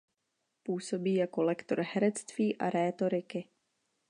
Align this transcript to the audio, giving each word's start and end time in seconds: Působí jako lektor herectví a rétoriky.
Působí 0.63 1.13
jako 1.15 1.43
lektor 1.43 1.81
herectví 1.81 2.57
a 2.57 2.69
rétoriky. 2.69 3.49